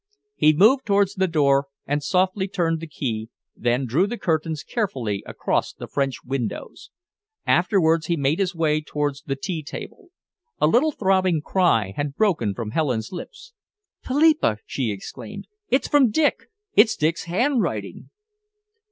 He 0.35 0.51
moved 0.53 0.83
towards 0.87 1.13
the 1.13 1.27
door 1.27 1.67
and 1.85 2.01
softly 2.01 2.47
turned 2.47 2.79
the 2.79 2.87
key, 2.87 3.29
then 3.55 3.81
he 3.81 3.85
drew 3.85 4.07
the 4.07 4.17
curtains 4.17 4.63
carefully 4.63 5.21
across 5.27 5.73
the 5.73 5.85
French 5.87 6.23
windows. 6.25 6.89
Afterwards 7.45 8.07
he 8.07 8.17
made 8.17 8.39
his 8.39 8.55
way 8.55 8.81
towards 8.81 9.21
the 9.21 9.35
tea 9.35 9.61
table. 9.61 10.07
A 10.59 10.65
little 10.65 10.91
throbbing 10.91 11.39
cry 11.43 11.93
had 11.95 12.15
broken 12.15 12.55
from 12.55 12.71
Helen's 12.71 13.11
lips. 13.11 13.53
"Philippa," 14.03 14.57
she 14.65 14.89
exclaimed, 14.89 15.45
"it's 15.69 15.87
from 15.87 16.09
Dick! 16.09 16.49
It's 16.73 16.95
Dick's 16.95 17.25
handwriting!" 17.25 18.09